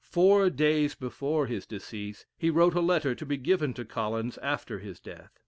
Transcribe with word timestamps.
Four 0.09 0.49
days 0.49 0.95
before 0.95 1.45
his 1.45 1.67
decease, 1.67 2.25
he 2.35 2.49
wrote 2.49 2.73
a 2.73 2.79
letter 2.81 3.13
to 3.13 3.23
be 3.23 3.37
given 3.37 3.75
to 3.75 3.85
Collins 3.85 4.39
after 4.39 4.79
his 4.79 4.99
death. 4.99 5.37